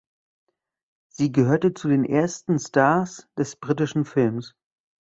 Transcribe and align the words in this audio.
Sie 1.13 1.31
gehörte 1.31 1.75
zu 1.75 1.87
den 1.87 2.05
ersten 2.05 2.57
Stars 2.57 3.29
des 3.37 3.55
britischen 3.55 4.03
Films. 4.03 4.55